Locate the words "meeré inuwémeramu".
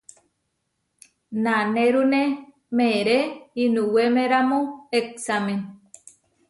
2.77-4.59